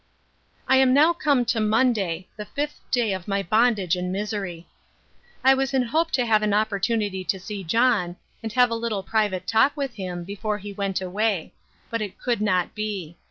I 0.67 0.77
am 0.77 0.95
now 0.95 1.13
come 1.13 1.45
to 1.45 1.59
MONDAY, 1.59 2.27
the 2.35 2.47
5th 2.47 2.79
Day 2.89 3.13
of 3.13 3.27
my 3.27 3.43
Bondage 3.43 3.95
and 3.95 4.11
Misery. 4.11 4.65
I 5.43 5.53
was 5.53 5.75
in 5.75 5.83
hope 5.83 6.09
to 6.13 6.25
have 6.25 6.41
an 6.41 6.55
opportunity 6.55 7.23
to 7.25 7.39
see 7.39 7.63
John, 7.63 8.15
and 8.41 8.51
have 8.53 8.71
a 8.71 8.73
little 8.73 9.03
private 9.03 9.45
talk 9.45 9.77
with 9.77 9.93
him, 9.93 10.23
before 10.23 10.57
he 10.57 10.73
went 10.73 11.01
away; 11.01 11.53
but 11.91 12.01
it 12.01 12.17
could 12.17 12.41
not 12.41 12.73
be. 12.73 13.15